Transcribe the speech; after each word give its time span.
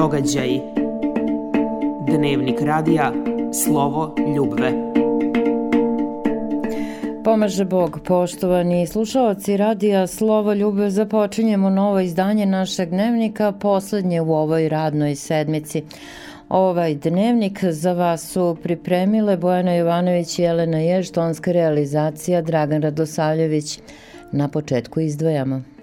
Događaji 0.00 0.60
Dnevnik 2.06 2.60
radija 2.60 3.12
Slovo 3.64 4.14
ljubve 4.36 4.72
Pomaže 7.24 7.64
Bog, 7.64 8.00
poštovani 8.04 8.86
slušalci 8.86 9.56
radija 9.56 10.06
Slovo 10.06 10.52
ljubve, 10.52 10.90
započinjemo 10.90 11.70
novo 11.70 12.00
izdanje 12.00 12.46
našeg 12.46 12.88
dnevnika, 12.88 13.52
poslednje 13.52 14.20
u 14.20 14.32
ovoj 14.32 14.68
radnoj 14.68 15.14
sedmici. 15.14 15.82
Ovaj 16.48 16.94
dnevnik 16.94 17.64
za 17.64 17.92
vas 17.92 18.32
su 18.32 18.56
pripremile 18.62 19.36
Bojana 19.36 19.74
Jovanović 19.74 20.38
i 20.38 20.42
Jelena 20.42 20.78
Jež, 20.78 21.10
tonska 21.10 21.52
realizacija 21.52 22.42
Dragan 22.42 22.82
Radosavljević. 22.82 23.80
Na 24.32 24.48
početku 24.48 25.00
izdvajamo. 25.00 25.79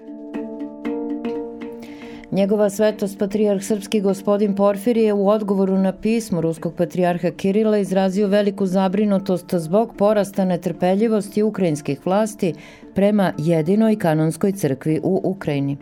Njegova 2.38 2.70
svetost 2.70 3.18
patrijarh 3.18 3.62
srpski 3.62 4.00
gospodin 4.00 4.54
Porfirije 4.54 5.12
u 5.12 5.28
odgovoru 5.28 5.78
na 5.78 5.92
pismo 5.92 6.40
ruskog 6.40 6.74
patrijarha 6.74 7.30
Kirila 7.30 7.78
izrazio 7.78 8.28
veliku 8.28 8.66
zabrinutost 8.66 9.54
zbog 9.54 9.94
porasta 9.96 10.44
netrpeljivosti 10.44 11.42
ukrajinskih 11.42 12.06
vlasti 12.06 12.54
prema 12.94 13.32
jedinoj 13.38 13.98
kanonskoj 13.98 14.52
crkvi 14.52 15.00
u 15.02 15.20
Ukrajini. 15.24 15.76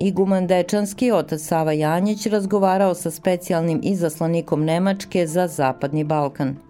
Iguman 0.00 0.46
Dečanski, 0.46 1.12
otac 1.12 1.40
Sava 1.40 1.72
Janjić, 1.72 2.26
razgovarao 2.26 2.94
sa 2.94 3.10
specijalnim 3.10 3.80
izaslanikom 3.82 4.64
Nemačke 4.64 5.26
za 5.26 5.46
Zapadni 5.46 6.04
Balkan– 6.04 6.56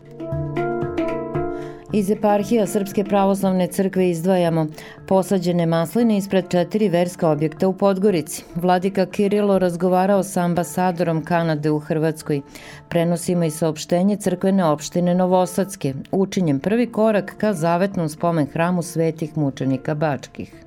Iz 1.93 2.11
eparhija 2.11 2.67
Srpske 2.67 3.05
pravoslavne 3.05 3.67
crkve 3.67 4.11
izdvajamo 4.11 4.67
posađene 5.07 5.67
masline 5.67 6.17
ispred 6.17 6.45
četiri 6.49 6.89
verska 6.89 7.31
objekta 7.31 7.69
u 7.69 7.73
Podgorici. 7.73 8.45
Vladika 8.55 9.07
Kirilo 9.07 9.59
razgovarao 9.59 10.23
sa 10.23 10.41
ambasadorom 10.41 11.25
Kanade 11.25 11.71
u 11.71 11.79
Hrvatskoj. 11.79 12.41
Prenosimo 12.89 13.45
i 13.45 13.51
saopštenje 13.51 14.17
crkvene 14.17 14.65
opštine 14.65 15.15
Novosadske, 15.15 15.95
učinjem 16.13 16.61
prvi 16.61 16.87
korak 16.93 17.35
ka 17.39 17.53
zavetnom 17.53 18.09
spomen 18.09 18.47
hramu 18.47 18.83
svetih 18.83 19.39
mučenika 19.39 19.95
Bačkih. 19.95 20.65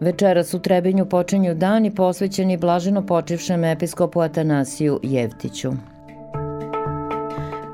Večeras 0.00 0.54
u 0.54 0.58
Trebinju 0.58 1.06
počinju 1.06 1.54
dani 1.54 1.94
posvećeni 1.94 2.56
blaženo 2.56 3.06
počivšem 3.06 3.64
episkopu 3.64 4.20
Atanasiju 4.20 5.00
Jevtiću. 5.02 5.72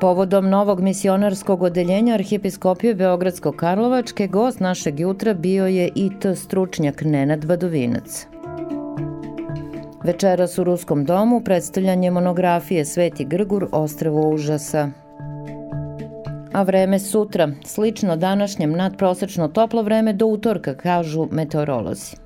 Povodom 0.01 0.49
novog 0.49 0.81
misionarskog 0.81 1.63
odeljenja 1.63 2.15
Arhipiskopije 2.15 2.95
Beogradsko-Karlovačke 2.95 4.29
gost 4.29 4.61
našeg 4.61 5.01
jutra 5.01 5.35
bio 5.35 5.67
je 5.67 5.91
i 5.95 6.11
t 6.21 6.35
stručnjak 6.35 7.03
Nenad 7.05 7.47
Badovinac. 7.47 8.27
Večeras 10.05 10.59
u 10.59 10.65
Ruskom 10.65 11.05
domu 11.05 11.41
predstavljanje 11.41 12.11
monografije 12.11 12.85
Sveti 12.85 13.25
Grgur 13.25 13.69
Ostravo 13.73 14.31
užasa. 14.31 14.89
A 16.53 16.63
vreme 16.63 16.99
sutra, 16.99 17.49
slično 17.65 18.17
današnjem 18.17 18.73
nadprosečno 18.73 19.49
toplo 19.49 19.83
vreme 19.83 20.13
do 20.13 20.27
utorka, 20.27 20.75
kažu 20.75 21.29
meteorolozi. 21.31 22.17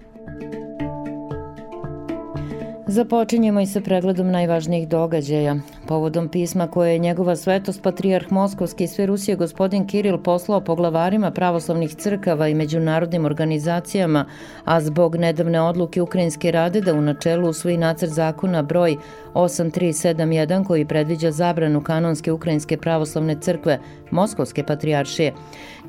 Započinjemo 2.87 3.61
i 3.61 3.67
sa 3.67 3.81
pregledom 3.81 4.31
najvažnijih 4.31 4.89
događaja. 4.89 5.57
Povodom 5.91 6.29
pisma 6.29 6.67
koje 6.67 6.93
je 6.93 6.99
njegova 6.99 7.37
svetost 7.37 7.83
patrijarh 7.83 8.33
Moskovski 8.33 8.85
i 8.85 8.89
sve 8.89 9.07
Rusije 9.07 9.37
gospodin 9.37 9.87
Kiril 9.87 10.19
poslao 10.19 10.61
poglavarima 10.61 11.31
pravoslavnih 11.31 11.95
crkava 11.95 12.49
i 12.49 12.55
međunarodnim 12.55 13.25
organizacijama, 13.25 14.27
a 14.65 14.81
zbog 14.81 15.17
nedavne 15.17 15.61
odluke 15.61 16.03
Ukrajinske 16.03 16.51
rade 16.51 16.81
da 16.81 16.95
u 16.95 17.01
načelu 17.01 17.49
usvoji 17.49 17.77
nacrt 17.77 18.11
zakona 18.11 18.63
broj 18.63 18.97
8371 19.35 20.67
koji 20.67 20.85
predviđa 20.85 21.31
zabranu 21.31 21.83
kanonske 21.83 22.33
Ukrajinske 22.33 22.77
pravoslavne 22.77 23.37
crkve 23.41 23.79
Moskovske 24.11 24.63
patrijaršije, 24.63 25.33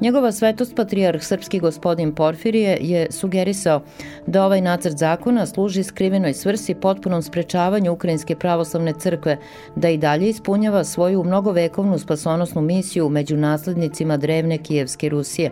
Njegova 0.01 0.31
svetost 0.31 0.75
patrijarh 0.75 1.23
srpski 1.23 1.59
gospodin 1.59 2.15
Porfirije 2.15 2.77
je 2.81 3.11
sugerisao 3.11 3.81
da 4.27 4.45
ovaj 4.45 4.61
nacrt 4.61 4.97
zakona 4.97 5.45
služi 5.45 5.83
skrivenoj 5.83 6.33
svrsi 6.33 6.73
potpunom 6.75 7.21
sprečavanju 7.21 7.91
Ukrajinske 7.91 8.35
pravoslavne 8.35 8.93
crkve 8.99 9.37
da 9.75 9.89
i 9.93 9.97
dalje 9.97 10.29
ispunjava 10.29 10.83
svoju 10.83 11.23
mnogovekovnu 11.23 11.99
spasonosnu 11.99 12.61
misiju 12.61 13.09
među 13.09 13.37
naslednicima 13.37 14.17
drevne 14.17 14.57
Kijevske 14.57 15.09
Rusije. 15.09 15.51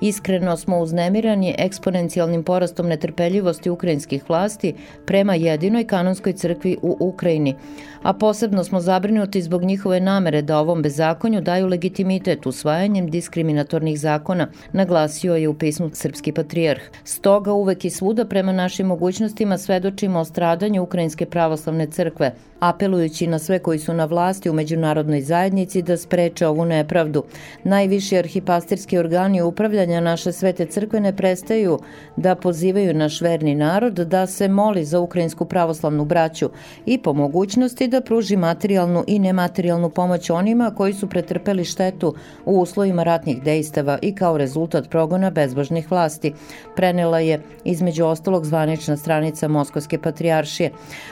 Iskreno 0.00 0.56
smo 0.56 0.80
uznemirani 0.80 1.54
eksponencijalnim 1.58 2.42
porastom 2.44 2.88
netrpeljivosti 2.88 3.70
ukrajinskih 3.70 4.28
vlasti 4.28 4.74
prema 5.06 5.34
jedinoj 5.34 5.84
kanonskoj 5.84 6.32
crkvi 6.32 6.76
u 6.82 6.96
Ukrajini, 7.00 7.54
a 8.02 8.12
posebno 8.12 8.64
smo 8.64 8.80
zabrinuti 8.80 9.42
zbog 9.42 9.62
njihove 9.64 10.00
namere 10.00 10.42
da 10.42 10.58
ovom 10.58 10.82
bezakonju 10.82 11.40
daju 11.40 11.66
legitimitet 11.66 12.46
usvajanjem 12.46 13.10
diskriminatornih 13.10 14.00
zakona, 14.00 14.48
naglasio 14.72 15.34
je 15.34 15.48
u 15.48 15.54
pismu 15.54 15.90
Srpski 15.92 16.32
patrijarh. 16.32 16.82
Stoga 17.04 17.52
uvek 17.52 17.84
i 17.84 17.90
svuda 17.90 18.24
prema 18.24 18.52
našim 18.52 18.86
mogućnostima 18.86 19.58
svedočimo 19.58 20.20
o 20.20 20.24
stradanju 20.24 20.82
Ukrajinske 20.82 21.26
pravoslavne 21.26 21.86
crkve, 21.86 22.34
apelujući 22.60 23.26
na 23.26 23.38
sve 23.38 23.58
koji 23.64 23.78
su 23.78 23.94
na 23.94 24.04
vlasti 24.04 24.50
u 24.50 24.52
međunarodnoj 24.52 25.20
zajednici 25.20 25.82
da 25.82 25.96
spreče 25.96 26.46
ovu 26.46 26.64
nepravdu. 26.64 27.24
Najviši 27.64 28.18
arhipastirski 28.18 28.98
organi 28.98 29.42
upravljanja 29.42 30.00
naše 30.00 30.32
svete 30.32 30.66
crkve 30.66 31.00
ne 31.00 31.16
prestaju 31.16 31.78
da 32.16 32.34
pozivaju 32.34 32.94
naš 32.94 33.20
verni 33.20 33.54
narod 33.54 33.94
da 33.94 34.26
se 34.26 34.48
moli 34.48 34.84
za 34.84 35.00
ukrajinsku 35.00 35.44
pravoslavnu 35.44 36.04
braću 36.04 36.50
i 36.86 36.98
po 36.98 37.12
mogućnosti 37.12 37.88
da 37.88 38.00
pruži 38.00 38.36
materijalnu 38.36 39.04
i 39.06 39.18
nematerijalnu 39.18 39.90
pomoć 39.90 40.30
onima 40.30 40.70
koji 40.76 40.92
su 40.92 41.08
pretrpeli 41.08 41.64
štetu 41.64 42.14
u 42.44 42.60
uslovima 42.60 43.02
ratnih 43.02 43.42
dejstava 43.42 43.98
i 44.02 44.14
kao 44.14 44.38
rezultat 44.38 44.90
progona 44.90 45.30
bezbožnih 45.30 45.90
vlasti, 45.90 46.32
prenela 46.76 47.20
je 47.20 47.40
između 47.64 48.04
ostalog 48.04 48.44
zvanična 48.44 48.96
stranica 48.96 49.48
Moskovske 49.48 49.98
patrijaršije. 49.98 50.70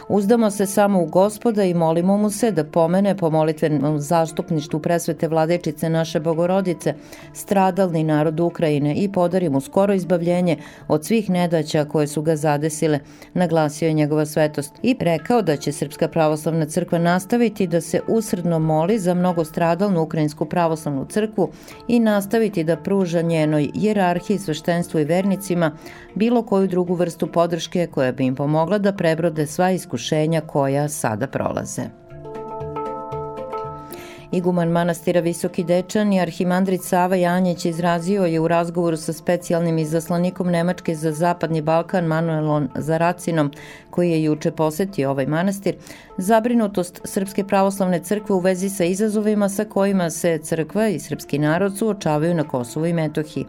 Uzdamo 0.08 0.50
se 0.50 0.66
samo 0.66 1.02
u 1.02 1.06
gospoda 1.06 1.64
i 1.64 1.74
molimo 1.74 2.16
mu 2.16 2.30
se 2.32 2.50
da 2.50 2.64
pomene 2.64 3.16
po 3.16 3.30
molitvenom 3.30 4.00
zastupništu 4.00 4.78
presvete 4.78 5.28
vladečice 5.28 5.90
naše 5.90 6.20
bogorodice 6.20 6.94
stradalni 7.32 8.04
narod 8.04 8.40
Ukrajine 8.40 8.94
i 8.94 9.12
podari 9.12 9.48
mu 9.50 9.60
skoro 9.60 9.94
izbavljenje 9.94 10.56
od 10.88 11.04
svih 11.04 11.30
nedaća 11.30 11.84
koje 11.84 12.06
su 12.06 12.22
ga 12.22 12.36
zadesile, 12.36 13.00
naglasio 13.34 13.86
je 13.86 13.92
njegova 13.92 14.26
svetost 14.26 14.72
i 14.82 14.96
rekao 15.00 15.42
da 15.42 15.56
će 15.56 15.72
Srpska 15.72 16.08
pravoslavna 16.08 16.66
crkva 16.66 16.98
nastaviti 16.98 17.66
da 17.66 17.80
se 17.80 18.00
usredno 18.08 18.58
moli 18.58 18.98
za 18.98 19.14
mnogo 19.14 19.44
stradalnu 19.44 20.02
Ukrajinsku 20.02 20.44
pravoslavnu 20.44 21.04
crkvu 21.04 21.50
i 21.88 22.00
nastaviti 22.00 22.64
da 22.64 22.76
pruža 22.76 23.22
njenoj 23.22 23.70
jerarhiji, 23.74 24.38
sveštenstvu 24.38 25.00
i 25.00 25.04
vernicima 25.04 25.72
bilo 26.14 26.42
koju 26.42 26.68
drugu 26.68 26.94
vrstu 26.94 27.26
podrške 27.26 27.86
koja 27.86 28.12
bi 28.12 28.26
im 28.26 28.34
pomogla 28.34 28.78
da 28.78 28.92
prebrode 28.92 29.46
sva 29.46 29.70
iskušenja 29.70 30.40
koja 30.40 30.88
sada 30.88 31.26
prolaze. 31.26 32.01
Iguman 34.32 34.68
manastira 34.68 35.20
Visoki 35.20 35.64
Dečan 35.64 36.12
i 36.12 36.20
arhimandrit 36.20 36.82
Sava 36.82 37.16
Janjeć 37.16 37.64
izrazio 37.64 38.24
je 38.24 38.40
u 38.40 38.48
razgovoru 38.48 38.96
sa 38.96 39.12
specijalnim 39.12 39.78
izaslanikom 39.78 40.50
Nemačke 40.50 40.94
za 40.94 41.12
Zapadni 41.12 41.62
Balkan 41.62 42.04
Manuelom 42.04 42.68
Zaracinom, 42.74 43.50
koji 43.90 44.10
je 44.10 44.22
juče 44.24 44.50
posetio 44.50 45.10
ovaj 45.10 45.26
manastir, 45.26 45.76
zabrinutost 46.16 47.00
Srpske 47.04 47.44
pravoslavne 47.44 48.00
crkve 48.00 48.34
u 48.34 48.38
vezi 48.38 48.68
sa 48.68 48.84
izazovima 48.84 49.48
sa 49.48 49.64
kojima 49.64 50.10
se 50.10 50.38
crkva 50.38 50.88
i 50.88 50.98
srpski 50.98 51.38
narod 51.38 51.78
suočavaju 51.78 52.34
na 52.34 52.44
Kosovu 52.44 52.86
i 52.86 52.92
Metohiji. 52.92 53.46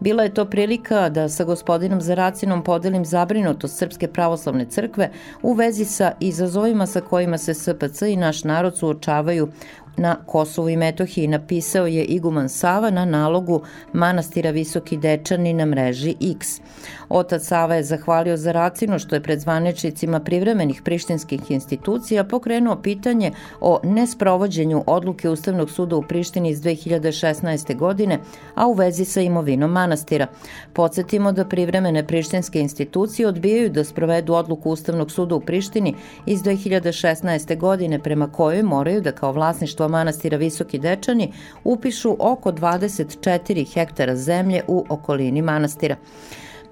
Bila 0.00 0.22
je 0.22 0.34
to 0.34 0.44
prilika 0.44 1.08
da 1.08 1.28
sa 1.28 1.44
gospodinom 1.44 2.00
Zaracinom 2.00 2.64
podelim 2.64 3.04
zabrinutost 3.04 3.78
Srpske 3.78 4.08
pravoslavne 4.08 4.64
crkve 4.64 5.10
u 5.42 5.52
vezi 5.52 5.84
sa 5.84 6.12
izazovima 6.20 6.86
sa 6.86 7.00
kojima 7.00 7.38
se 7.38 7.54
SPC 7.54 8.02
i 8.02 8.16
naš 8.16 8.44
narod 8.44 8.76
suočavaju 8.76 9.48
na 9.96 10.16
Kosovu 10.26 10.68
i 10.68 10.76
Metohiji 10.76 11.26
napisao 11.26 11.86
je 11.86 12.04
Iguman 12.04 12.48
Sava 12.48 12.90
na 12.90 13.04
nalogu 13.04 13.62
manastira 13.92 14.50
Visoki 14.50 14.96
Dečani 14.96 15.52
na 15.52 15.66
mreži 15.66 16.14
X. 16.20 16.60
Otac 17.08 17.42
Sava 17.42 17.74
je 17.74 17.82
zahvalio 17.82 18.36
za 18.36 18.52
racinu 18.52 18.98
što 18.98 19.14
je 19.14 19.22
pred 19.22 19.40
zvaničnicima 19.40 20.20
privremenih 20.20 20.82
prištinskih 20.82 21.50
institucija 21.50 22.24
pokrenuo 22.24 22.76
pitanje 22.76 23.32
o 23.60 23.80
nesprovođenju 23.84 24.84
odluke 24.86 25.28
Ustavnog 25.28 25.70
suda 25.70 25.96
u 25.96 26.02
Prištini 26.02 26.50
iz 26.50 26.60
2016. 26.62 27.76
godine, 27.76 28.18
a 28.54 28.66
u 28.66 28.72
vezi 28.72 29.04
sa 29.04 29.20
imovinom 29.20 29.70
manastira. 29.70 30.26
Podsjetimo 30.72 31.32
da 31.32 31.44
privremene 31.44 32.06
prištinske 32.06 32.60
institucije 32.60 33.28
odbijaju 33.28 33.70
da 33.70 33.84
sprovedu 33.84 34.34
odluku 34.34 34.70
Ustavnog 34.70 35.10
suda 35.10 35.34
u 35.34 35.40
Prištini 35.40 35.94
iz 36.26 36.42
2016. 36.42 37.58
godine 37.58 37.98
prema 37.98 38.32
kojoj 38.32 38.62
moraju 38.62 39.00
da 39.00 39.12
kao 39.12 39.32
vlasništvo 39.32 39.81
manastira 39.88 40.36
Visoki 40.36 40.78
Dečani 40.78 41.32
upišu 41.64 42.16
oko 42.18 42.52
24 42.52 43.74
hektara 43.74 44.16
zemlje 44.16 44.62
u 44.68 44.84
okolini 44.88 45.42
manastira. 45.42 45.96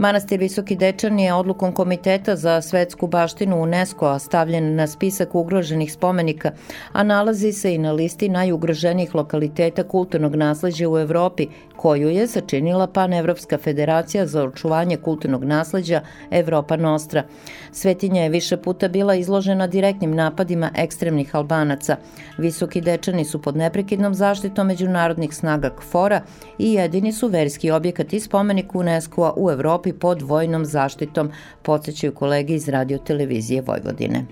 Manastir 0.01 0.41
Visoki 0.41 0.77
Dečan 0.77 1.19
je 1.19 1.35
odlukom 1.35 1.73
Komiteta 1.73 2.37
za 2.37 2.61
svetsku 2.63 3.07
baštinu 3.07 3.63
UNESCO 3.63 4.19
stavljen 4.19 4.75
na 4.75 4.87
spisak 4.87 5.35
ugroženih 5.35 5.93
spomenika, 5.93 6.53
a 6.93 7.03
nalazi 7.03 7.53
se 7.53 7.75
i 7.75 7.79
na 7.79 7.93
listi 7.93 8.29
najugroženijih 8.29 9.15
lokaliteta 9.15 9.83
kulturnog 9.83 10.37
nasleđa 10.37 10.89
u 10.89 10.99
Evropi, 10.99 11.47
koju 11.77 12.09
je 12.09 12.27
sačinila 12.27 12.87
Panevropska 12.87 13.59
federacija 13.59 14.27
za 14.27 14.45
očuvanje 14.45 14.97
kulturnog 14.97 15.45
nasleđa 15.45 16.01
Evropa 16.31 16.77
Nostra. 16.77 17.25
Svetinja 17.73 18.23
je 18.23 18.29
više 18.29 18.57
puta 18.57 18.89
bila 18.89 19.15
izložena 19.15 19.67
direktnim 19.67 20.15
napadima 20.15 20.71
ekstremnih 20.75 21.35
albanaca. 21.37 21.97
Visoki 22.39 22.81
Dečani 22.81 23.25
su 23.25 23.43
pod 23.43 23.57
neprekidnom 23.57 24.15
zaštitom 24.15 24.67
međunarodnih 24.67 25.35
snaga 25.35 25.71
KFOR-a 25.71 26.21
i 26.59 26.73
jedini 26.73 27.13
su 27.13 27.29
verski 27.29 27.71
objekat 27.71 28.13
i 28.13 28.21
spomenik 28.21 28.75
UNESCO-a 28.75 29.33
u 29.37 29.51
Evropi 29.51 29.90
pod 29.93 30.23
vojnom 30.23 30.65
zaštitom, 30.65 31.31
podsjećaju 31.63 32.15
kolege 32.15 32.55
iz 32.55 32.69
radio 32.69 32.99
televizije 32.99 33.63
Vojvodine. 33.63 34.25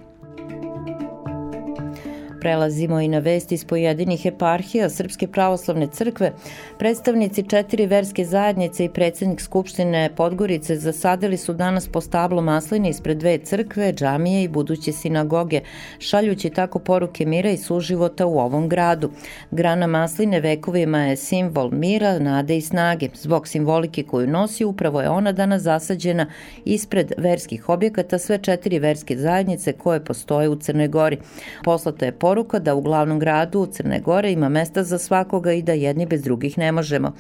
Prelazimo 2.41 3.01
i 3.01 3.09
na 3.09 3.19
vesti 3.19 3.55
iz 3.55 3.65
pojedinih 3.65 4.27
eparhija 4.27 4.89
Srpske 4.89 5.27
pravoslavne 5.27 5.87
crkve. 5.87 6.33
Predstavnici 6.79 7.43
četiri 7.43 7.87
verske 7.87 8.25
zajednice 8.25 8.85
i 8.85 8.89
predsednik 8.89 9.41
Skupštine 9.41 10.11
Podgorice 10.17 10.77
zasadili 10.77 11.37
su 11.37 11.53
danas 11.53 11.89
po 11.89 12.01
stablo 12.01 12.43
masline 12.43 12.91
ispred 12.91 13.19
dve 13.19 13.39
crkve, 13.39 13.93
džamije 13.93 14.43
i 14.43 14.49
buduće 14.49 14.93
sinagoge, 14.93 15.61
šaljući 15.99 16.51
tako 16.51 16.79
poruke 16.79 17.27
mira 17.27 17.51
i 17.51 17.57
suživota 17.57 18.27
u 18.27 18.39
ovom 18.39 18.69
gradu. 18.69 19.11
Grana 19.51 19.87
masline 19.87 20.41
vekovima 20.41 20.99
je 20.99 21.17
simbol 21.17 21.71
mira, 21.73 22.19
nade 22.19 22.57
i 22.57 22.61
snage. 22.61 23.09
Zbog 23.15 23.49
simbolike 23.49 24.03
koju 24.03 24.27
nosi, 24.27 24.65
upravo 24.65 25.01
je 25.01 25.09
ona 25.09 25.33
danas 25.33 25.63
zasađena 25.63 26.27
ispred 26.65 27.13
verskih 27.19 27.69
objekata 27.69 28.19
sve 28.19 28.39
četiri 28.39 28.79
verske 28.79 29.17
zajednice 29.17 29.73
koje 29.73 30.05
postoje 30.05 30.49
u 30.49 30.57
Crnoj 30.57 30.89
Gori. 30.89 31.19
Poslata 31.65 32.05
je 32.05 32.13
poruka 32.13 32.28
da 32.59 32.75
u 32.75 32.81
glavnom 32.81 33.19
gradu 33.19 33.67
Crne 33.67 34.01
Gore 34.01 34.33
ima 34.33 34.49
mesta 34.49 34.83
za 34.83 34.99
svakoga 34.99 35.53
i 35.53 35.63
da 35.63 35.73
jedni 35.73 36.07
bez 36.07 36.23
drugih 36.23 36.59
ne 36.59 36.73
možemo. 36.73 37.13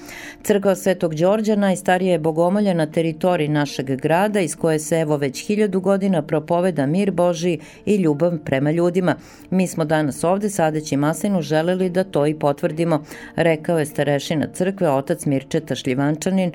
Crkva 0.42 0.74
Svetog 0.74 1.14
Đorđa 1.14 1.56
najstarija 1.56 2.12
je 2.12 2.18
bogomolja 2.18 2.74
na 2.74 2.86
teritoriji 2.86 3.48
našeg 3.48 3.86
grada 3.86 4.40
iz 4.40 4.56
koje 4.56 4.78
se 4.78 5.00
evo 5.00 5.16
već 5.16 5.46
hiljadu 5.46 5.80
godina 5.80 6.22
propoveda 6.22 6.86
mir 6.86 7.10
Boži 7.10 7.58
i 7.86 7.96
ljubav 7.96 8.38
prema 8.44 8.70
ljudima. 8.70 9.16
Mi 9.50 9.66
smo 9.66 9.84
danas 9.84 10.24
ovde 10.24 10.50
sadeći 10.50 10.96
masinu 10.96 11.42
želeli 11.42 11.90
da 11.90 12.04
to 12.04 12.26
i 12.26 12.34
potvrdimo, 12.34 13.04
rekao 13.36 13.78
je 13.78 13.86
starešina 13.86 14.46
crkve 14.52 14.90
otac 14.90 15.26
Mirčeta 15.26 15.74
Šljivančanin, 15.74 16.52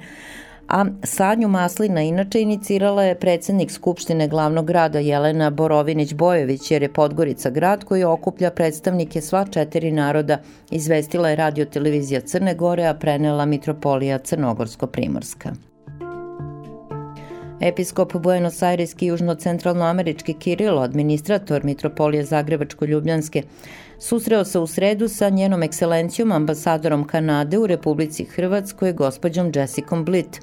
a 0.73 0.85
sadnju 1.03 1.47
maslina 1.47 2.01
inače 2.01 2.41
inicirala 2.41 3.03
je 3.03 3.19
predsednik 3.19 3.71
Skupštine 3.71 4.27
glavnog 4.27 4.65
grada 4.65 4.99
Jelena 4.99 5.51
Borovinić-Bojević, 5.51 6.71
jer 6.71 6.81
je 6.81 6.93
Podgorica 6.93 7.49
grad 7.49 7.83
koji 7.83 8.03
okuplja 8.03 8.51
predstavnike 8.51 9.21
sva 9.21 9.45
četiri 9.45 9.91
naroda, 9.91 10.37
izvestila 10.71 11.29
je 11.29 11.35
radio 11.35 11.65
televizija 11.65 12.21
Crne 12.21 12.55
Gore, 12.55 12.85
a 12.85 12.93
prenela 12.93 13.45
Mitropolija 13.45 14.19
Crnogorsko-Primorska. 14.19 15.72
Episkop 17.65 18.13
Buenos 18.13 18.63
Aireski 18.63 19.05
južno-centralnoamerički 19.05 20.33
Kirilo, 20.33 20.81
administrator 20.81 21.63
Mitropolije 21.63 22.23
Zagrebačko-Ljubljanske, 22.23 23.43
susreo 23.99 24.45
se 24.45 24.59
u 24.59 24.67
sredu 24.67 25.07
sa 25.07 25.29
njenom 25.29 25.63
ekscelencijom 25.63 26.31
ambasadorom 26.31 27.07
Kanade 27.07 27.57
u 27.57 27.67
Republici 27.67 28.23
Hrvatskoj, 28.25 28.93
gospođom 28.93 29.51
Jessicom 29.55 30.05
Blitt. 30.05 30.39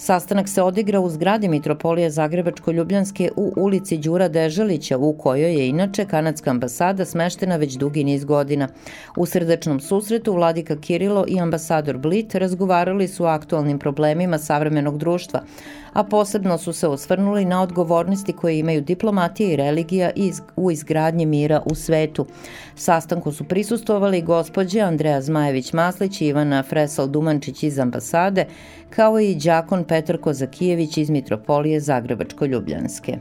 Sastanak 0.00 0.48
se 0.48 0.62
odigrao 0.62 1.02
u 1.02 1.10
zgradi 1.10 1.48
Mitropolije 1.48 2.10
Zagrebačko-Ljubljanske 2.10 3.30
u 3.36 3.52
ulici 3.56 3.98
Đura 3.98 4.28
Deželića, 4.28 4.98
u 4.98 5.12
kojoj 5.12 5.54
je 5.54 5.68
inače 5.68 6.04
kanadska 6.04 6.50
ambasada 6.50 7.04
smeštena 7.04 7.56
već 7.56 7.74
dugi 7.74 8.04
niz 8.04 8.24
godina. 8.24 8.68
U 9.16 9.26
srdečnom 9.26 9.80
susretu 9.80 10.32
vladika 10.32 10.80
Kirilo 10.80 11.24
i 11.28 11.40
ambasador 11.40 11.96
Blit 11.96 12.34
razgovarali 12.34 13.08
su 13.08 13.24
o 13.24 13.26
aktualnim 13.26 13.78
problemima 13.78 14.38
savremenog 14.38 14.98
društva, 14.98 15.42
a 15.92 16.04
posebno 16.04 16.58
su 16.58 16.72
se 16.72 16.88
osvrnuli 16.88 17.44
na 17.44 17.62
odgovornosti 17.62 18.32
koje 18.32 18.58
imaju 18.58 18.80
diplomatija 18.80 19.52
i 19.52 19.56
religija 19.56 20.10
u 20.56 20.70
izgradnji 20.70 21.26
mira 21.26 21.62
u 21.66 21.74
svetu. 21.74 22.26
Sastanku 22.76 23.32
su 23.32 23.44
prisustovali 23.44 24.22
gospođe 24.22 24.80
Andreja 24.80 25.20
Zmajević-Maslić 25.20 26.20
i 26.20 26.26
Ivana 26.26 26.64
Fresal-Dumančić 26.70 27.66
iz 27.66 27.78
ambasade, 27.78 28.46
kao 28.90 29.20
i 29.20 29.34
Đakon 29.34 29.84
Petar 29.88 30.18
Kozakijević 30.18 30.96
iz 30.96 31.10
Mitropolije 31.10 31.80
Zagrebačko-Ljubljanske. 31.80 33.16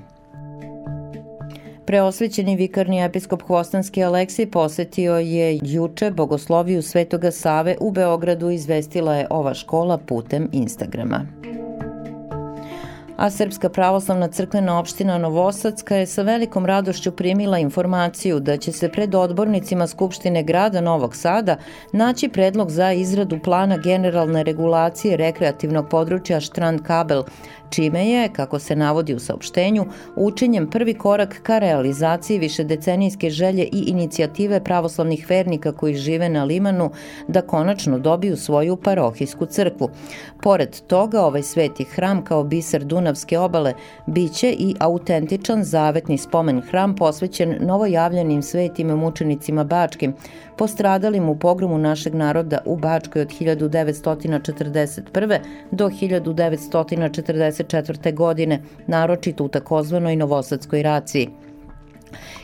Preosvećeni 1.86 2.56
vikarni 2.56 3.04
episkop 3.04 3.42
Hvostanski 3.42 4.04
Aleksij 4.04 4.52
posetio 4.52 5.18
je 5.18 5.60
juče 5.64 6.12
bogosloviju 6.12 6.82
Svetoga 6.82 7.32
Save 7.32 7.76
u 7.80 7.92
Beogradu 7.92 8.50
izvestila 8.50 9.16
je 9.16 9.28
ova 9.30 9.54
škola 9.54 9.98
putem 9.98 10.50
Instagrama 10.52 11.28
a 13.18 13.30
Srpska 13.30 13.70
pravoslavna 13.70 14.28
crkvena 14.28 14.80
opština 14.80 15.18
Novosadska 15.18 15.96
je 15.96 16.06
sa 16.06 16.22
velikom 16.22 16.66
radošću 16.66 17.12
primila 17.12 17.60
informaciju 17.60 18.40
da 18.40 18.58
će 18.58 18.72
se 18.72 18.90
pred 18.90 19.16
odbornicima 19.16 19.88
Skupštine 19.88 20.44
grada 20.44 20.82
Novog 20.82 21.16
Sada 21.16 21.58
naći 21.92 22.30
predlog 22.30 22.72
za 22.72 22.92
izradu 22.92 23.40
plana 23.44 23.78
generalne 23.78 24.44
regulacije 24.44 25.18
rekreativnog 25.18 25.90
područja 25.90 26.40
Štrand 26.40 26.82
Kabel, 26.84 27.24
čime 27.70 28.10
je, 28.10 28.30
kako 28.30 28.60
se 28.60 28.76
navodi 28.76 29.14
u 29.14 29.20
saopštenju, 29.20 29.86
učinjen 30.16 30.70
prvi 30.70 30.94
korak 30.94 31.40
ka 31.44 31.60
realizaciji 31.60 32.40
višedecenijske 32.40 33.30
želje 33.30 33.64
i 33.64 33.84
inicijative 33.88 34.64
pravoslavnih 34.64 35.30
vernika 35.30 35.72
koji 35.72 35.96
žive 35.96 36.30
na 36.30 36.44
Limanu 36.44 36.92
da 37.28 37.42
konačno 37.42 38.00
dobiju 38.00 38.38
svoju 38.38 38.76
parohijsku 38.76 39.46
crkvu. 39.46 39.90
Pored 40.42 40.82
toga, 40.88 41.22
ovaj 41.22 41.44
sveti 41.44 41.84
hram 41.84 42.24
kao 42.24 42.44
biser 42.44 42.84
Dunavske 43.08 43.40
obale 43.40 43.74
biće 44.06 44.56
i 44.60 44.76
autentičan 44.80 45.64
zavetni 45.64 46.18
spomen 46.18 46.62
hram 46.62 46.96
posvećen 46.96 47.58
novojavljenim 47.60 48.42
svetim 48.42 48.88
mučenicima 48.88 49.64
Bačkim, 49.64 50.14
postradalim 50.58 51.30
u 51.30 51.40
pogromu 51.40 51.78
našeg 51.78 52.16
naroda 52.16 52.58
u 52.66 52.78
Bačkoj 52.78 53.22
od 53.22 53.28
1941. 53.28 55.40
do 55.72 55.90
1944. 55.90 58.14
godine, 58.14 58.62
naročito 58.88 59.44
u 59.44 59.48
takozvanoj 59.48 60.16
Novosadskoj 60.16 60.84
raciji. 60.84 61.47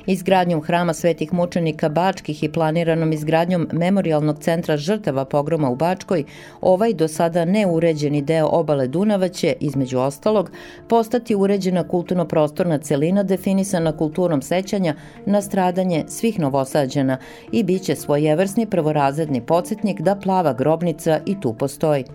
Izgradnjom 0.05 0.61
hrama 0.61 0.93
svetih 0.93 1.33
mučenika 1.33 1.89
Bačkih 1.89 2.43
i 2.43 2.51
planiranom 2.51 3.11
izgradnjom 3.11 3.67
memorialnog 3.71 4.39
centra 4.39 4.77
žrtava 4.77 5.25
pogroma 5.25 5.69
u 5.69 5.75
Bačkoj, 5.75 6.23
ovaj 6.61 6.93
do 6.93 7.07
sada 7.07 7.45
neuređeni 7.45 8.21
deo 8.21 8.47
obale 8.47 8.87
Dunava 8.87 9.27
će, 9.27 9.55
između 9.59 9.99
ostalog, 9.99 10.51
postati 10.89 11.35
uređena 11.35 11.87
kulturno-prostorna 11.87 12.77
celina 12.77 13.23
definisana 13.23 13.97
kulturom 13.97 14.41
sećanja 14.41 14.95
na 15.25 15.41
stradanje 15.41 16.05
svih 16.07 16.39
novosađana 16.39 17.17
i 17.51 17.63
bit 17.63 17.83
će 17.83 17.95
svojevrsni 17.95 18.65
prvorazredni 18.65 19.41
podsjetnik 19.41 20.01
da 20.01 20.15
plava 20.15 20.53
grobnica 20.53 21.19
i 21.25 21.41
tu 21.41 21.53
postoji. 21.53 22.05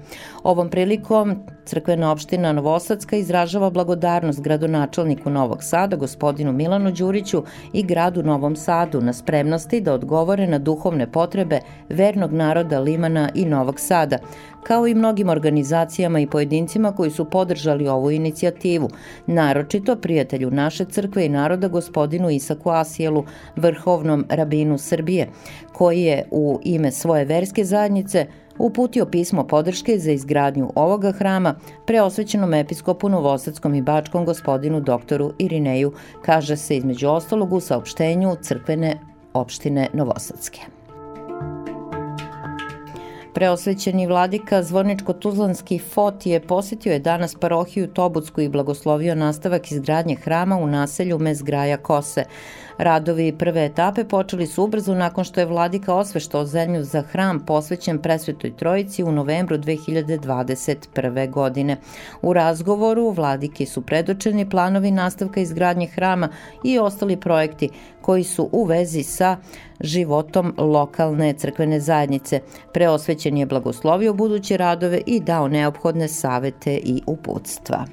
Ovom 0.43 0.71
prilikom 0.71 1.37
Crkvena 1.69 2.13
opština 2.13 2.53
Novosadska 2.53 3.17
izražava 3.17 3.71
blagodarnost 3.71 4.41
gradonačelniku 4.41 5.31
Novog 5.31 5.63
Sada, 5.63 5.97
gospodinu 5.97 6.53
Milanu 6.53 6.93
Đuriću 6.93 7.43
i 7.73 7.83
gradu 7.83 8.23
Novom 8.23 8.57
Sadu 8.57 9.01
na 9.01 9.13
spremnosti 9.13 9.81
da 9.81 9.95
odgovore 9.95 10.47
na 10.47 10.59
duhovne 10.59 11.13
potrebe 11.13 11.61
vernog 11.89 12.33
naroda 12.33 12.81
Limana 12.81 13.29
i 13.35 13.45
Novog 13.45 13.81
Sada, 13.81 14.19
kao 14.63 14.87
i 14.87 14.95
mnogim 14.95 15.29
organizacijama 15.29 16.21
i 16.21 16.27
pojedincima 16.27 16.93
koji 16.93 17.11
su 17.11 17.25
podržali 17.25 17.89
ovu 17.89 18.11
inicijativu, 18.11 18.89
naročito 19.27 19.97
prijatelju 19.97 20.51
naše 20.51 20.85
crkve 20.85 21.27
i 21.27 21.29
naroda 21.29 21.69
gospodinu 21.69 22.31
Isaku 22.31 22.71
Asijelu, 22.71 23.25
vrhovnom 23.57 24.25
rabinu 24.29 24.79
Srbije, 24.79 25.29
koji 25.73 26.03
je 26.03 26.25
u 26.31 26.61
ime 26.63 26.93
svoje 26.93 27.25
verske 27.25 27.65
zajednice 27.65 28.27
uputio 28.59 29.07
pismo 29.07 29.47
podrške 29.47 29.99
za 29.99 30.11
izgradnju 30.11 30.73
ovoga 30.75 31.13
hrama 31.13 31.55
preosvećenom 31.87 32.55
episkopu 32.55 33.09
Novosadskom 33.09 33.75
i 33.75 33.83
Bačkom 33.83 34.25
gospodinu 34.25 34.81
doktoru 34.81 35.33
Irineju, 35.39 35.93
kaže 36.25 36.57
se 36.57 36.77
između 36.77 37.09
ostalog 37.09 37.53
u 37.53 37.61
saopštenju 37.61 38.37
crkvene 38.43 38.99
opštine 39.35 39.89
Novosadske. 39.93 40.78
Preosvećeni 43.39 44.07
vladika 44.07 44.63
Zvorničko-Tuzlanski 44.63 45.81
Fotije 45.91 46.41
posetio 46.41 46.93
je 46.93 46.99
danas 46.99 47.35
parohiju 47.35 47.87
Tobutsku 47.87 48.41
i 48.41 48.49
blagoslovio 48.49 49.15
nastavak 49.15 49.73
izgradnje 49.73 50.17
hrama 50.17 50.57
u 50.57 50.67
naselju 50.67 51.19
Mezgraja 51.19 51.77
Kose. 51.77 52.25
Radovi 52.79 53.33
prve 53.39 53.65
etape 53.65 54.05
počeli 54.05 54.47
su 54.47 54.65
ubrzo 54.65 54.95
nakon 54.95 55.25
što 55.25 55.41
je 55.41 55.47
vladika 55.47 55.95
osveštao 55.95 56.47
zemlju 56.47 56.85
za 56.85 57.03
hram 57.03 57.41
posvećen 57.47 57.99
presvetoj 57.99 58.57
trojici 58.57 59.03
u 59.03 59.13
novembru 59.13 59.59
2021. 59.59 61.31
godine. 61.31 61.77
U 62.23 62.33
razgovoru 62.33 63.11
vladiki 63.11 63.67
su 63.67 63.83
predočeni 63.83 64.51
planovi 64.51 64.91
nastavka 64.91 65.41
izgradnje 65.41 65.87
hrama 65.87 66.29
i 66.65 66.79
ostali 66.79 67.17
projekti 67.17 67.69
koji 68.01 68.25
su 68.25 68.49
u 68.53 68.65
vezi 68.65 69.03
sa 69.03 69.37
životom 69.81 70.55
lokalne 70.59 71.33
crkvene 71.33 71.81
zajednice. 71.81 72.41
Preosvećen 72.75 73.39
je 73.39 73.47
blagoslovio 73.47 74.15
buduće 74.15 74.57
radove 74.57 75.01
i 75.07 75.21
dao 75.21 75.49
neophodne 75.49 76.09
savete 76.09 76.75
i 76.75 77.03
uputstva. 77.07 77.85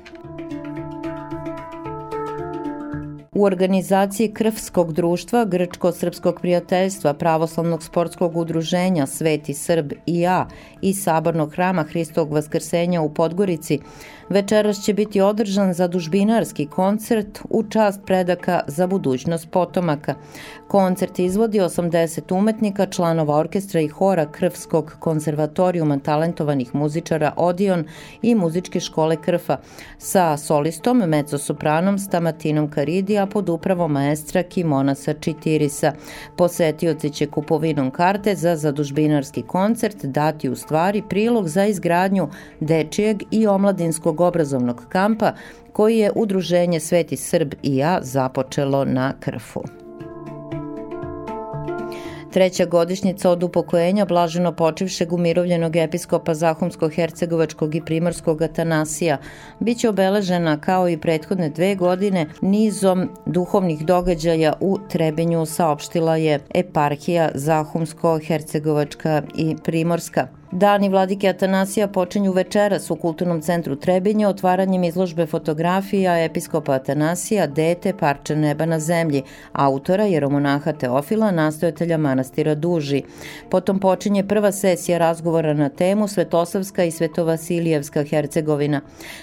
U 3.35 3.43
organizaciji 3.43 4.31
Krvskog 4.33 4.93
društva, 4.93 5.45
Grčko-srpskog 5.45 6.39
prijateljstva, 6.41 7.13
Pravoslavnog 7.13 7.83
sportskog 7.83 8.37
udruženja 8.37 9.05
Sveti 9.05 9.53
Srb 9.53 9.91
i 10.05 10.19
ja 10.19 10.47
i 10.81 10.93
Sabornog 10.93 11.51
hrama 11.53 11.83
Hristovog 11.83 12.31
vaskrsenja 12.33 13.01
u 13.01 13.13
Podgorici 13.13 13.79
Večeras 14.29 14.83
će 14.83 14.93
biti 14.93 15.21
održan 15.21 15.73
zadužbinarski 15.73 16.65
koncert 16.65 17.39
u 17.49 17.63
čast 17.63 18.01
predaka 18.05 18.61
za 18.67 18.87
budućnost 18.87 19.51
potomaka. 19.51 20.15
Koncert 20.67 21.19
izvodi 21.19 21.59
80 21.59 22.37
umetnika, 22.37 22.85
članova 22.85 23.37
orkestra 23.37 23.81
i 23.81 23.87
hora 23.87 24.31
Krvskog 24.31 24.95
konzervatorijuma 24.99 25.99
talentovanih 25.99 26.75
muzičara 26.75 27.33
Odion 27.37 27.85
i 28.21 28.35
muzičke 28.35 28.79
škole 28.79 29.21
Krfa 29.21 29.57
sa 29.97 30.37
solistom, 30.37 30.97
mezzosopranom 30.97 31.99
Stamatinom 31.99 32.71
Karidija 32.71 33.24
pod 33.25 33.49
upravom 33.49 33.91
maestra 33.91 34.43
Kimonasa 34.43 35.13
Čitirisa. 35.13 35.93
Posetioci 36.35 37.09
će 37.09 37.27
kupovinom 37.27 37.91
karte 37.91 38.35
za 38.35 38.55
zadužbinarski 38.55 39.41
koncert 39.41 40.05
dati 40.05 40.49
u 40.49 40.55
stvari 40.55 41.03
prilog 41.09 41.47
za 41.47 41.65
izgradnju 41.65 42.29
dečijeg 42.59 43.23
i 43.31 43.47
omladinskog 43.47 44.21
obrazovnog 44.21 44.85
kampa 44.89 45.33
koji 45.73 45.97
je 45.97 46.11
Udruženje 46.15 46.79
Sveti 46.79 47.17
Srb 47.17 47.53
i 47.63 47.77
ja 47.77 47.99
započelo 48.01 48.85
na 48.85 49.13
Krfu. 49.19 49.84
Treća 52.35 52.65
godišnjica 52.65 53.29
od 53.29 53.43
upokojenja 53.43 54.05
blaženo 54.05 54.51
počivšeg 54.51 55.13
umirovljenog 55.13 55.75
episkopa 55.75 56.33
Zahumsko-Hercegovačkog 56.33 57.75
i 57.75 57.81
Primorskog 57.81 58.41
Atanasija 58.41 59.17
biće 59.59 59.89
obeležena 59.89 60.59
kao 60.59 60.89
i 60.89 60.97
prethodne 60.97 61.49
dve 61.49 61.75
godine 61.75 62.25
nizom 62.41 63.09
duhovnih 63.25 63.85
događaja 63.85 64.53
u 64.59 64.77
Trebinju 64.89 65.45
saopštila 65.45 66.15
je 66.15 66.39
eparhija 66.53 67.29
Zahumsko-Hercegovačka 67.35 69.21
i 69.37 69.55
Primorska. 69.63 70.27
Dani 70.55 70.89
Vladike 70.89 71.29
Atanasija 71.29 71.87
počinju 71.87 72.31
večeras 72.31 72.91
u 72.91 72.95
Kulturnom 72.95 73.41
centru 73.41 73.75
Trebinje 73.75 74.27
otvaranjem 74.27 74.83
izložbe 74.83 75.25
fotografija 75.25 76.23
episkopa 76.23 76.71
Atanasija 76.71 77.47
Dete 77.47 77.93
parče 77.97 78.35
neba 78.35 78.65
na 78.65 78.79
zemlji, 78.79 79.23
autora 79.53 80.03
jeromonaha 80.03 80.73
Teofila, 80.73 81.31
nastojatelja 81.31 81.97
manastira 81.97 82.55
Duži. 82.55 83.01
Potom 83.49 83.79
počinje 83.79 84.23
prva 84.27 84.51
sesija 84.51 84.97
razgovora 84.97 85.53
na 85.53 85.69
temu 85.69 86.07
Svetosavska 86.07 86.83
i 86.83 86.91
Svetovasilijevska 86.91 88.03
Hercegovina. 88.03 88.81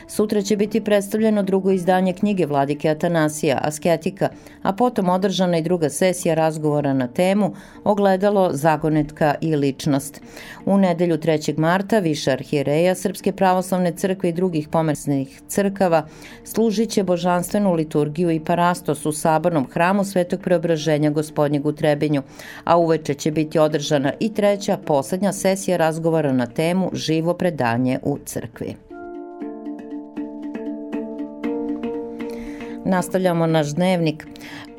Sutra 0.09 0.43
će 0.43 0.57
biti 0.57 0.85
predstavljeno 0.85 1.43
drugo 1.43 1.71
izdanje 1.71 2.13
knjige 2.13 2.47
Vladike 2.47 2.89
Atanasija, 2.89 3.59
Asketika, 3.63 4.29
a 4.63 4.73
potom 4.73 5.09
održana 5.09 5.59
i 5.59 5.63
druga 5.63 5.91
sesija 5.91 6.35
razgovora 6.35 6.93
na 6.93 7.09
temu 7.09 7.55
Ogledalo, 7.85 8.51
zagonetka 8.53 9.35
i 9.41 9.57
ličnost. 9.57 10.21
U 10.67 10.79
nedelju 10.79 11.22
3. 11.23 11.59
marta 11.59 11.99
više 11.99 12.31
arhijereja 12.31 12.95
Srpske 12.95 13.33
pravoslavne 13.33 13.93
crkve 13.93 14.29
i 14.29 14.33
drugih 14.33 14.69
pomersnih 14.69 15.43
crkava 15.49 16.07
služit 16.45 16.91
će 16.91 17.03
božanstvenu 17.03 17.73
liturgiju 17.75 18.31
i 18.31 18.41
parastos 18.41 19.07
u 19.07 19.13
sabornom 19.13 19.67
hramu 19.73 20.05
Svetog 20.05 20.41
preobraženja 20.41 21.11
gospodnjeg 21.11 21.67
u 21.67 21.73
Trebinju, 21.73 22.23
a 22.65 22.77
uveče 22.77 23.15
će 23.15 23.31
biti 23.31 23.59
održana 23.59 24.13
i 24.21 24.35
treća, 24.35 24.77
poslednja 24.77 25.33
sesija 25.33 25.77
razgovora 25.77 26.33
na 26.33 26.47
temu 26.47 26.91
Živo 26.93 27.35
predanje 27.35 27.99
u 28.03 28.19
crkvi. 28.25 28.77
Nastavljamo 32.85 33.47
naš 33.47 33.75
dnevnik. 33.75 34.27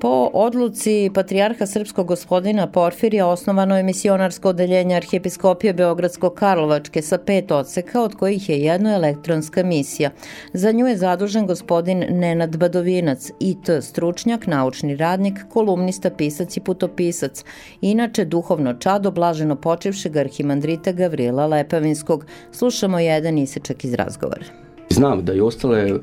Po 0.03 0.29
odluci 0.33 1.11
Patrijarha 1.13 1.65
Srpskog 1.65 2.07
gospodina 2.07 2.67
Porfirija 2.67 3.27
osnovano 3.27 3.77
je 3.77 3.83
misionarsko 3.83 4.49
odeljenje 4.49 4.95
Arhijepiskopije 4.95 5.73
Beogradsko-Karlovačke 5.73 7.01
sa 7.01 7.17
pet 7.17 7.51
odseka, 7.51 8.01
od 8.01 8.15
kojih 8.15 8.49
je 8.49 8.57
jedno 8.59 8.93
elektronska 8.93 9.63
misija. 9.63 10.09
Za 10.53 10.71
nju 10.71 10.87
je 10.87 10.97
zadužen 10.97 11.47
gospodin 11.47 12.05
Nenad 12.09 12.57
Badovinac, 12.57 13.31
IT 13.39 13.69
stručnjak, 13.81 14.47
naučni 14.47 14.95
radnik, 14.95 15.39
kolumnista, 15.49 16.09
pisac 16.09 16.57
i 16.57 16.59
putopisac, 16.59 17.43
inače 17.81 18.25
duhovno 18.25 18.73
čado 18.73 19.11
blaženo 19.11 19.55
počevšeg 19.55 20.17
arhimandrita 20.17 20.91
Gavrila 20.91 21.47
Lepavinskog. 21.47 22.25
Slušamo 22.51 22.99
jedan 22.99 23.37
isečak 23.37 23.83
iz 23.85 23.93
razgovora. 23.93 24.62
Znam 24.93 25.25
da 25.25 25.33
i 25.33 25.41
ostale 25.41 25.99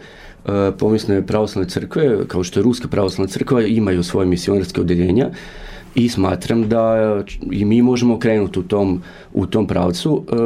E, 0.46 0.72
pomisne 0.78 1.26
pravoslavne 1.26 1.70
crkve, 1.70 2.18
kao 2.28 2.44
što 2.44 2.60
je 2.60 2.64
Ruska 2.64 2.88
pravoslavna 2.88 3.28
crkva, 3.28 3.62
imaju 3.62 4.02
svoje 4.02 4.26
misionarske 4.26 4.80
odeljenja 4.80 5.30
i 5.94 6.08
smatram 6.08 6.68
da 6.68 6.96
i 7.50 7.64
mi 7.64 7.82
možemo 7.82 8.18
krenuti 8.18 8.58
u 8.58 8.62
tom, 8.62 9.02
u 9.32 9.46
tom 9.46 9.66
pravcu. 9.66 10.24
E, 10.32 10.36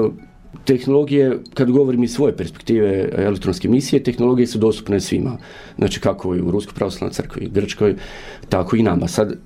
tehnologije, 0.64 1.38
kad 1.54 1.70
govorim 1.70 2.04
iz 2.04 2.14
svoje 2.14 2.36
perspektive 2.36 3.08
elektronske 3.16 3.68
misije, 3.68 4.02
tehnologije 4.02 4.46
su 4.46 4.58
dostupne 4.58 5.00
svima. 5.00 5.38
Znači 5.78 6.00
kako 6.00 6.34
i 6.34 6.40
u 6.40 6.50
Ruskoj 6.50 6.74
pravoslavnoj 6.74 7.12
crkvi 7.12 7.48
Grčkoj, 7.52 7.94
tako 8.48 8.76
i 8.76 8.82
nama. 8.82 9.08
Sad, 9.08 9.36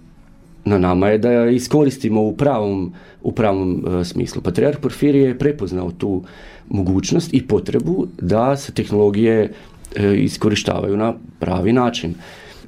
na 0.68 0.78
nama 0.78 1.08
je 1.08 1.18
da 1.18 1.46
iskoristimo 1.46 2.22
u 2.22 2.36
pravom, 2.36 2.92
u 3.22 3.32
pravom 3.32 3.84
uh, 3.86 4.06
smislu. 4.06 4.42
Patriarh 4.42 4.78
Porfirije 4.78 5.28
je 5.28 5.38
prepoznao 5.38 5.90
tu 5.90 6.22
mogućnost 6.68 7.34
i 7.34 7.46
potrebu 7.46 8.06
da 8.20 8.56
se 8.56 8.72
tehnologije 8.72 9.52
e, 9.96 10.16
iskorištavaju 10.16 10.96
na 10.96 11.14
pravi 11.38 11.72
način. 11.72 12.14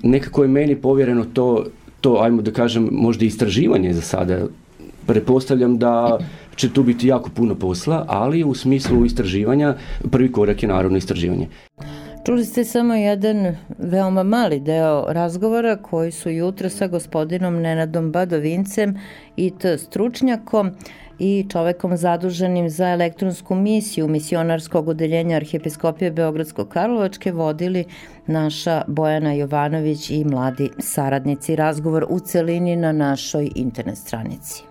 Nekako 0.02 0.42
je 0.42 0.48
meni 0.48 0.76
povjereno 0.76 1.24
to, 1.32 1.64
to 2.00 2.18
ajmo 2.20 2.42
da 2.42 2.50
kažem, 2.50 2.88
možda 2.92 3.24
istraživanje 3.24 3.94
za 3.94 4.00
sada. 4.00 4.46
Prepostavljam 5.06 5.78
da 5.78 6.18
će 6.56 6.72
tu 6.72 6.82
biti 6.82 7.08
jako 7.08 7.30
puno 7.30 7.54
posla, 7.54 8.04
ali 8.08 8.44
u 8.44 8.54
smislu 8.54 9.04
istraživanja 9.04 9.74
prvi 10.10 10.32
korak 10.32 10.62
je 10.62 10.68
naravno 10.68 10.98
istraživanje. 10.98 11.48
Čuli 12.26 12.44
ste 12.44 12.64
samo 12.64 12.94
jedan 12.94 13.56
veoma 13.78 14.22
mali 14.22 14.60
deo 14.60 15.04
razgovora 15.08 15.76
koji 15.76 16.12
su 16.12 16.30
jutro 16.30 16.68
sa 16.68 16.86
gospodinom 16.86 17.54
Nenadom 17.54 18.12
Badovincem 18.12 18.98
i 19.36 19.50
t 19.58 19.78
stručnjakom 19.78 20.70
i 21.18 21.46
čovekom 21.50 21.96
zaduženim 21.96 22.70
za 22.70 22.88
elektronsku 22.88 23.54
misiju 23.54 24.08
misionarskog 24.08 24.88
odeljenja 24.88 25.36
Arhijepiskopije 25.36 26.12
Beogradsko-Karlovačke 26.12 27.32
vodili 27.32 27.84
naša 28.26 28.82
Bojana 28.86 29.32
Jovanović 29.32 30.10
i 30.10 30.24
mladi 30.24 30.70
saradnici. 30.78 31.56
Razgovor 31.56 32.06
u 32.08 32.20
celini 32.20 32.76
na 32.76 32.92
našoj 32.92 33.50
internet 33.54 33.98
stranici. 33.98 34.69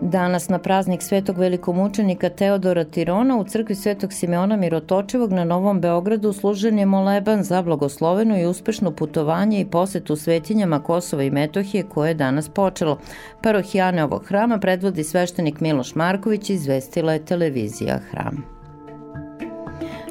Danas 0.00 0.48
na 0.48 0.58
praznik 0.58 1.02
svetog 1.02 1.38
velikomučenika 1.38 2.28
Teodora 2.28 2.84
Tirona 2.84 3.36
u 3.36 3.44
crkvi 3.44 3.74
svetog 3.74 4.12
Simeona 4.12 4.56
Mirotočevog 4.56 5.32
na 5.32 5.44
Novom 5.44 5.80
Beogradu 5.80 6.32
služen 6.32 6.78
je 6.78 6.86
moleban 6.86 7.42
za 7.42 7.62
blagosloveno 7.62 8.38
i 8.38 8.46
uspešno 8.46 8.90
putovanje 8.90 9.60
i 9.60 9.66
posetu 9.66 10.16
svetinjama 10.16 10.82
Kosova 10.82 11.22
i 11.22 11.30
Metohije 11.30 11.82
koje 11.82 12.10
je 12.10 12.14
danas 12.14 12.48
počelo. 12.48 12.98
Parohijane 13.42 14.04
ovog 14.04 14.26
hrama 14.26 14.58
predvodi 14.58 15.04
sveštenik 15.04 15.60
Miloš 15.60 15.94
Marković, 15.94 16.50
izvestila 16.50 17.12
je 17.12 17.24
televizija 17.24 17.98
Hram. 18.10 18.53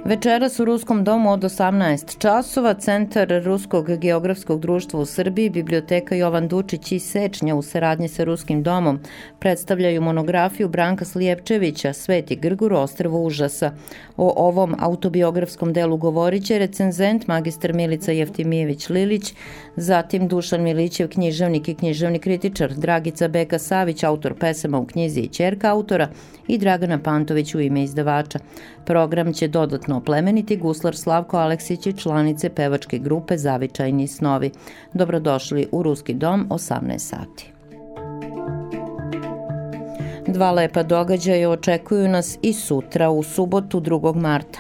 Večeras 0.05 0.59
u 0.59 0.65
Ruskom 0.65 1.03
domu 1.03 1.31
od 1.31 1.39
18 1.39 2.17
časova 2.17 2.73
Centar 2.73 3.43
Ruskog 3.43 3.97
geografskog 3.97 4.59
društva 4.59 4.99
u 4.99 5.05
Srbiji, 5.05 5.49
Biblioteka 5.49 6.15
Jovan 6.15 6.47
Dučić 6.47 6.91
i 6.91 6.99
Sečnja 6.99 7.55
u 7.55 7.61
saradnji 7.61 8.07
sa 8.07 8.23
Ruskim 8.23 8.63
domom 8.63 8.99
predstavljaju 9.39 10.01
monografiju 10.01 10.69
Branka 10.69 11.05
Slijepčevića 11.05 11.93
Sveti 11.93 12.35
Grgur 12.35 12.73
ostrvo 12.73 13.21
užasa. 13.21 13.71
O 14.17 14.33
ovom 14.47 14.75
autobiografskom 14.79 15.73
delu 15.73 15.97
govorit 15.97 16.45
će 16.45 16.59
recenzent 16.59 17.27
magistar 17.27 17.73
Milica 17.73 18.11
Jeftimijević 18.11 18.89
Lilić, 18.89 19.33
zatim 19.75 20.27
Dušan 20.27 20.61
Milićev, 20.61 21.09
književnik 21.09 21.67
i 21.67 21.75
književni 21.75 22.19
kritičar, 22.19 22.73
Dragica 22.73 23.27
Beka 23.27 23.59
Savić, 23.59 24.03
autor 24.03 24.33
pesama 24.39 24.79
u 24.79 24.85
knjizi 24.85 25.19
i 25.19 25.29
čerka 25.29 25.71
autora 25.71 26.09
i 26.47 26.57
Dragana 26.57 26.99
Pantović 26.99 27.55
u 27.55 27.59
ime 27.59 27.83
izdavača. 27.83 28.39
Program 28.85 29.33
će 29.33 29.47
dodatno 29.47 29.92
oplemeniti 29.93 30.57
guslar 30.57 30.95
Slavko 30.95 31.37
Aleksić 31.37 31.87
i 31.87 31.93
članice 31.93 32.49
pevačke 32.49 32.97
grupe 32.97 33.37
Zavičajni 33.37 34.07
snovi. 34.07 34.51
Dobrodošli 34.93 35.67
u 35.71 35.83
Ruski 35.83 36.13
dom 36.13 36.47
18 36.49 36.97
sati. 36.97 37.51
Dva 40.27 40.51
lepa 40.51 40.83
događaja 40.83 41.49
očekuju 41.49 42.07
nas 42.07 42.37
i 42.41 42.53
sutra 42.53 43.09
u 43.09 43.23
subotu 43.23 43.81
2. 43.81 44.15
marta 44.15 44.59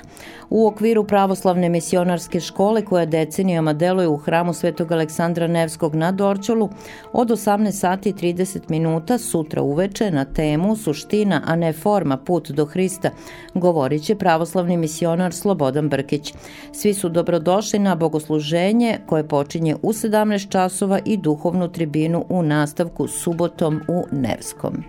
u 0.53 0.67
okviru 0.67 1.03
pravoslavne 1.03 1.69
misionarske 1.69 2.39
škole 2.39 2.85
koja 2.85 3.05
decenijama 3.05 3.73
deluje 3.73 4.07
u 4.07 4.17
hramu 4.17 4.53
Svetog 4.53 4.91
Aleksandra 4.91 5.47
Nevskog 5.47 5.95
na 5.95 6.11
Dorčolu 6.11 6.69
od 7.13 7.29
18 7.29 7.71
sati 7.71 8.13
30 8.13 8.59
minuta 8.69 9.17
sutra 9.17 9.61
uveče 9.61 10.11
na 10.11 10.25
temu 10.25 10.75
Suština, 10.75 11.41
a 11.45 11.55
ne 11.55 11.73
forma, 11.73 12.17
put 12.17 12.51
do 12.51 12.65
Hrista, 12.65 13.09
govorit 13.53 14.03
će 14.03 14.15
pravoslavni 14.15 14.77
misionar 14.77 15.33
Slobodan 15.33 15.89
Brkić. 15.89 16.33
Svi 16.71 16.93
su 16.93 17.09
dobrodošli 17.09 17.79
na 17.79 17.95
bogosluženje 17.95 18.97
koje 19.05 19.27
počinje 19.27 19.75
u 19.81 19.93
17 19.93 20.49
časova 20.49 20.99
i 21.05 21.17
duhovnu 21.17 21.67
tribinu 21.71 22.25
u 22.29 22.43
nastavku 22.43 23.07
subotom 23.07 23.81
u 23.87 24.03
Nevskom. 24.11 24.83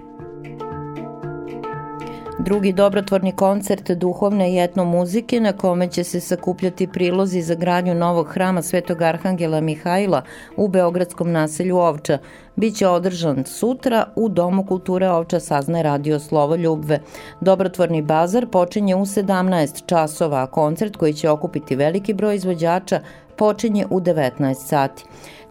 Drugi 2.38 2.72
dobrotvorni 2.72 3.32
koncert 3.32 3.90
duhovne 3.90 4.52
i 4.52 4.58
etno 4.64 4.84
muzike 4.84 5.40
na 5.40 5.52
kome 5.52 5.88
će 5.88 6.04
se 6.04 6.20
sakupljati 6.20 6.86
prilozi 6.86 7.42
za 7.42 7.54
gradnju 7.54 7.94
novog 7.94 8.28
hrama 8.28 8.62
Svetog 8.62 9.02
Arhangela 9.02 9.60
Mihajla 9.60 10.22
u 10.56 10.68
Beogradskom 10.68 11.32
naselju 11.32 11.76
Ovča 11.76 12.18
biće 12.56 12.88
održan 12.88 13.44
sutra 13.44 14.06
u 14.16 14.28
Domu 14.28 14.66
kulture 14.66 15.10
Ovča 15.10 15.40
saznaje 15.40 15.82
radio 15.82 16.20
Slovo 16.20 16.56
Ljubve. 16.56 17.00
Dobrotvorni 17.40 18.02
bazar 18.02 18.46
počinje 18.46 18.96
u 18.96 19.04
17 19.04 19.86
časova, 19.86 20.42
a 20.42 20.46
koncert 20.46 20.96
koji 20.96 21.12
će 21.12 21.30
okupiti 21.30 21.76
veliki 21.76 22.14
broj 22.14 22.36
izvođača 22.36 23.00
počinje 23.36 23.86
u 23.90 24.00
19 24.00 24.54
sati. 24.54 25.04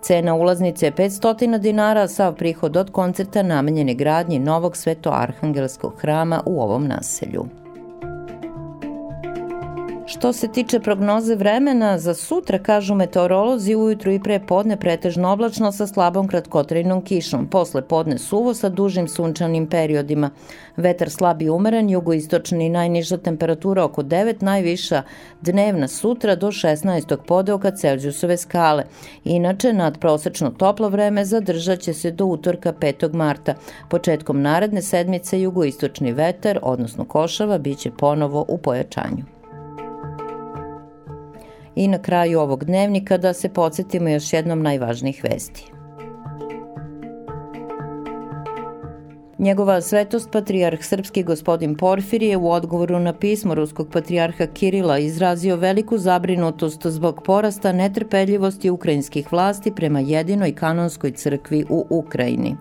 Cena 0.04 0.36
ulaznice 0.36 0.86
je 0.86 0.92
500 0.92 1.58
dinara, 1.58 2.08
sav 2.08 2.36
prihod 2.36 2.78
od 2.78 2.92
koncerta 2.92 3.44
namenjen 3.44 3.90
je 3.90 3.96
gradnji 3.96 4.40
novog 4.40 4.78
svetoarhangelskog 4.78 5.94
hrama 6.02 6.42
u 6.46 6.62
ovom 6.62 6.88
naselju. 6.88 7.63
Što 10.24 10.34
se 10.34 10.48
tiče 10.48 10.80
prognoze 10.80 11.36
vremena, 11.36 11.98
za 12.00 12.14
sutra, 12.14 12.60
kažu 12.60 12.96
meteorolozi, 12.96 13.76
ujutru 13.76 14.12
i 14.12 14.20
pre 14.20 14.40
podne 14.40 14.78
pretežno 14.80 15.32
oblačno 15.32 15.72
sa 15.72 15.88
slabom 15.88 16.28
kratkotrajnom 16.28 17.02
kišom, 17.02 17.48
posle 17.48 17.82
podne 17.82 18.18
suvo 18.18 18.54
sa 18.54 18.70
dužim 18.70 19.08
sunčanim 19.08 19.68
periodima. 19.68 20.30
Vetar 20.78 21.10
slab 21.10 21.42
i 21.42 21.50
umeren, 21.50 21.90
jugoistočni 21.90 22.70
najniža 22.70 23.18
temperatura 23.18 23.84
oko 23.84 24.04
9, 24.04 24.44
najviša 24.44 25.04
dnevna 25.42 25.88
sutra 25.88 26.36
do 26.36 26.48
16. 26.48 27.18
podeoka 27.28 27.72
Celzijusove 27.72 28.38
skale. 28.38 28.86
Inače, 29.24 29.74
nadprosečno 29.74 30.50
toplo 30.50 30.90
vreme 30.90 31.26
zadržat 31.26 31.80
će 31.80 31.94
se 31.94 32.12
do 32.12 32.26
utorka 32.26 32.74
5. 32.74 33.14
marta. 33.14 33.56
Početkom 33.90 34.42
naredne 34.42 34.82
sedmice 34.82 35.42
jugoistočni 35.42 36.14
vetar, 36.14 36.60
odnosno 36.62 37.06
košava, 37.06 37.58
biće 37.58 37.92
ponovo 37.92 38.46
u 38.48 38.58
pojačanju. 38.58 39.33
I 41.76 41.88
na 41.88 42.02
kraju 42.02 42.40
ovog 42.40 42.64
dnevnika 42.66 43.18
da 43.18 43.34
se 43.34 43.50
podsjetimo 43.50 44.10
još 44.10 44.34
jednom 44.34 44.62
najvažnijih 44.62 45.24
vesti. 45.24 45.72
Njegova 49.44 49.82
svetost 49.82 50.32
patrijarh 50.32 50.84
srpski 50.84 51.24
gospodin 51.24 51.76
Porfirije 51.76 52.38
u 52.38 52.52
odgovoru 52.52 53.00
na 53.00 53.14
pismo 53.14 53.56
ruskog 53.56 53.90
patrijarha 53.92 54.46
Kirila 54.46 55.00
izrazio 55.00 55.56
veliku 55.56 55.98
zabrinutost 55.98 56.88
zbog 56.88 57.22
porasta 57.26 57.72
netrpeljivosti 57.72 58.70
ukrajinskih 58.70 59.32
vlasti 59.32 59.72
prema 59.76 60.00
jedinoj 60.00 60.56
kanonskoj 60.56 61.12
crkvi 61.12 61.66
u 61.70 61.86
Ukrajini. 61.90 62.56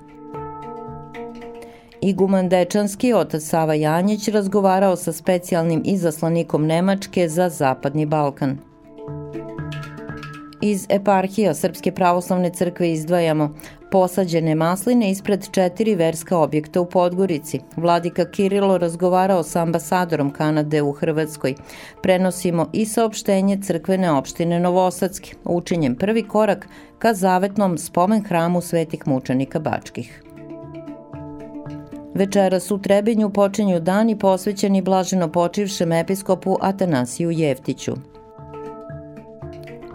Iguman 2.00 2.49
Dečanski, 2.49 3.12
otac 3.12 3.42
Sava 3.42 3.75
Janjić, 3.75 4.28
razgovarao 4.28 4.97
sa 4.97 5.12
specijalnim 5.12 5.83
izaslanikom 5.85 6.66
Nemačke 6.66 7.28
za 7.28 7.49
Zapadni 7.49 8.07
Balkan– 8.07 8.59
Iz 10.64 10.87
eparhija 10.88 11.54
Srpske 11.54 11.92
pravoslavne 11.92 12.50
crkve 12.50 12.92
izdvajamo 12.92 13.55
posađene 13.90 14.55
masline 14.55 15.11
ispred 15.11 15.51
četiri 15.51 15.94
verska 15.94 16.38
objekta 16.38 16.81
u 16.81 16.87
Podgorici. 16.87 17.61
Vladika 17.77 18.31
Kirilo 18.31 18.79
razgovarao 18.79 19.42
sa 19.42 19.62
ambasadorom 19.62 20.31
Kanade 20.31 20.83
u 20.83 20.92
Hrvatskoj. 20.92 21.55
Prenosimo 22.03 22.68
i 22.72 22.87
saopštenje 22.87 23.59
crkvene 23.62 24.12
opštine 24.12 24.61
Novosadske, 24.61 25.35
učinjem 25.44 25.96
prvi 25.96 26.22
korak 26.22 26.68
ka 26.98 27.14
zavetnom 27.14 27.79
spomen 27.79 28.25
hramu 28.25 28.61
svetih 28.61 29.07
mučenika 29.07 29.59
Bačkih. 29.59 30.22
Večeras 32.14 32.70
u 32.70 32.79
Trebinju 32.79 33.31
počinju 33.31 33.81
dani 33.81 34.18
posvećeni 34.18 34.83
blaženo 34.83 35.33
počivšem 35.33 35.92
episkopu 35.92 36.57
Atanasiju 36.61 37.31
Jeftiću. 37.31 38.12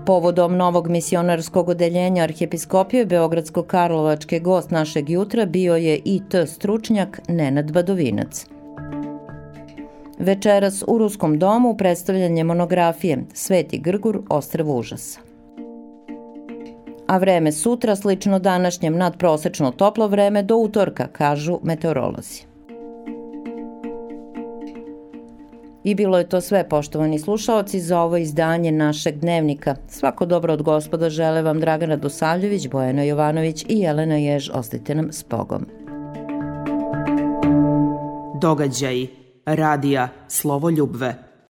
Povodom 0.07 0.57
novog 0.57 0.89
misionarskog 0.89 1.69
odeljenja 1.69 2.23
Arhijepiskopije 2.23 3.05
Beogradsko-Karlovačke 3.05 4.39
gost 4.39 4.71
našeg 4.71 5.09
jutra 5.09 5.45
bio 5.45 5.75
je 5.75 5.99
i 6.05 6.21
t 6.29 6.45
stručnjak 6.45 7.19
Nenad 7.27 7.71
Badovinac. 7.71 8.45
Večeras 10.19 10.83
u 10.87 10.97
Ruskom 10.97 11.39
domu 11.39 11.77
predstavljanje 11.77 12.43
monografije 12.43 13.17
Sveti 13.33 13.77
Grgur, 13.77 14.21
Ostravo 14.29 14.77
užasa. 14.77 15.19
A 17.07 17.17
vreme 17.17 17.51
sutra 17.51 17.95
slično 17.95 18.39
današnjem 18.39 18.97
nadprosečno 18.97 19.71
toplo 19.71 20.07
vreme 20.07 20.43
do 20.43 20.57
utorka, 20.57 21.07
kažu 21.07 21.59
meteorolozi. 21.63 22.46
I 25.88 25.95
bilo 25.95 26.17
je 26.17 26.30
to 26.30 26.41
sve, 26.41 26.69
poštovani 26.69 27.19
slušaoci, 27.19 27.80
za 27.80 28.00
ovo 28.02 28.17
izdanje 28.17 28.71
našeg 28.71 29.19
dnevnika. 29.19 29.76
Svako 29.88 30.26
dobro 30.26 30.54
od 30.54 30.62
gospoda 30.62 31.10
žele 31.10 31.41
vam 31.41 31.60
Dragana 31.60 31.95
Dosavljević, 31.95 32.67
Bojana 32.67 33.04
Jovanović 33.04 33.65
i 33.69 33.80
Jelena 33.80 34.15
Jež. 34.15 34.50
Ostite 34.54 34.95
nam 34.95 35.12
s 35.12 35.23
Bogom. 35.30 35.65
Događaji. 38.41 39.08
Radija. 39.45 40.10
Slovo 40.28 40.69
ljubve 40.69 41.26